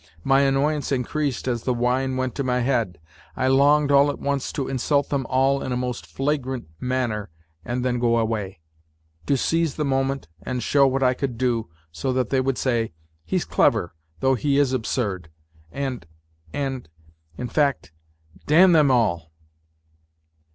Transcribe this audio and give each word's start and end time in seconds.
My 0.23 0.41
annoyance 0.41 0.91
increased 0.91 1.47
as 1.47 1.61
the 1.61 1.75
wine 1.75 2.17
went 2.17 2.33
to 2.33 2.43
my 2.43 2.61
head. 2.61 2.97
I 3.37 3.45
longed 3.47 3.91
all 3.91 4.09
at 4.09 4.17
once 4.17 4.51
to 4.53 4.67
insult 4.67 5.09
them 5.09 5.27
all 5.29 5.61
in 5.61 5.71
a 5.71 5.77
most 5.77 6.07
flagrant 6.07 6.67
manner 6.79 7.29
and 7.63 7.85
then 7.85 7.99
go 7.99 8.17
away. 8.17 8.61
To 9.27 9.37
seize 9.37 9.75
the 9.75 9.85
moment 9.85 10.27
and 10.41 10.63
show 10.63 10.87
what 10.87 11.03
I 11.03 11.13
could 11.13 11.37
do, 11.37 11.69
so 11.91 12.11
that 12.13 12.31
they 12.31 12.41
would 12.41 12.57
say," 12.57 12.93
He's 13.25 13.45
clever, 13.45 13.93
though 14.21 14.33
he 14.33 14.57
is 14.57 14.73
absurd," 14.73 15.29
and... 15.71 16.07
and... 16.51 16.89
in 17.37 17.47
fact, 17.47 17.91
damn 18.47 18.71
them 18.71 18.89
all! 18.89 19.31